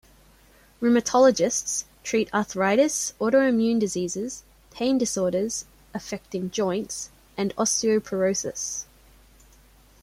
Rheumatologists 0.81 1.83
treat 2.03 2.27
arthritis, 2.33 3.13
autoimmune 3.21 3.79
diseases, 3.79 4.41
pain 4.71 4.97
disorders 4.97 5.65
affecting 5.93 6.49
joints, 6.49 7.11
and 7.37 7.55
osteoporosis. 7.55 8.85